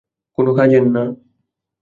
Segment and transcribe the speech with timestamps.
[0.37, 1.03] কোনো কাজের না।